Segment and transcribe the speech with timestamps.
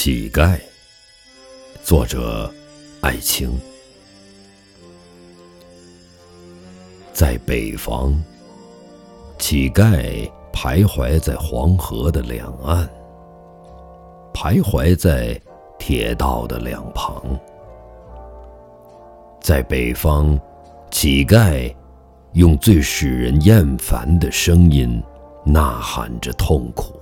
[0.00, 0.56] 乞丐，
[1.82, 2.48] 作者
[3.00, 3.50] 艾青。
[7.12, 8.14] 在北方，
[9.40, 12.88] 乞丐徘徊在黄河的两岸，
[14.32, 15.36] 徘徊在
[15.80, 17.20] 铁道的两旁。
[19.40, 20.38] 在北方，
[20.92, 21.74] 乞丐
[22.34, 25.02] 用最使人厌烦的声音
[25.44, 27.00] 呐喊着痛苦，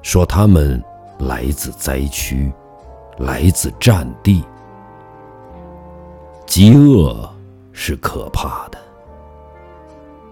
[0.00, 0.82] 说他们。
[1.18, 2.52] 来自灾区，
[3.18, 4.44] 来自战地。
[6.46, 7.28] 饥饿
[7.72, 8.78] 是可怕的，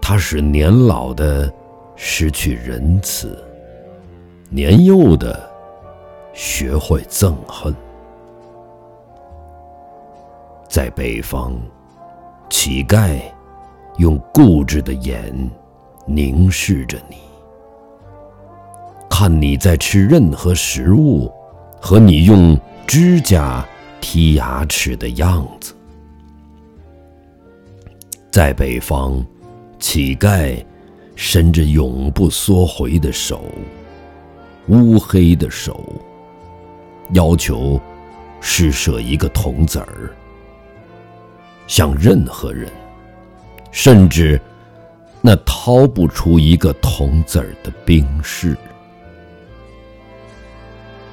[0.01, 1.51] 它使年老的
[1.95, 3.37] 失去仁慈，
[4.49, 5.49] 年幼的
[6.33, 7.75] 学会憎恨。
[10.67, 11.53] 在北方，
[12.49, 13.19] 乞丐
[13.97, 15.33] 用固执的眼
[16.05, 17.17] 凝视着你。
[19.17, 21.31] 看你在吃任何食物，
[21.79, 23.65] 和你用指甲
[24.01, 25.73] 剔牙齿的样子。
[28.29, 29.25] 在北方，
[29.79, 30.61] 乞丐
[31.15, 33.45] 伸着永不缩回的手，
[34.67, 35.81] 乌黑的手，
[37.13, 37.79] 要求
[38.41, 40.11] 施舍一个铜子儿，
[41.67, 42.69] 向任何人，
[43.71, 44.37] 甚至
[45.21, 48.57] 那掏不出一个铜子儿的兵士。